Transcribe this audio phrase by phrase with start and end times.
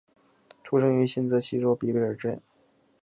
[0.63, 2.41] 出生于新泽西州北卑尔根。